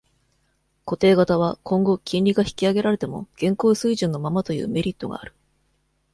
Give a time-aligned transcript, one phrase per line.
[0.83, 5.35] 固定型は、今後、金利が引き上げられても、現行水準のままというメリットがある。